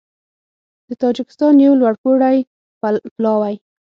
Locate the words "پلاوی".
3.15-3.55